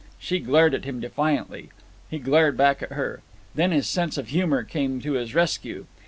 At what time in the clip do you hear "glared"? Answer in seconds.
0.39-0.73, 2.17-2.57